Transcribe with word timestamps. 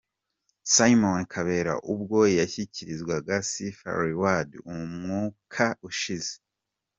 Simon 0.73 1.19
Kabera 1.31 1.73
ubwo 1.93 2.19
yashyikirizwaga 2.39 3.35
Sifa 3.49 3.89
Reward 4.03 4.49
umwaka 4.73 5.65
ushize. 5.89 6.33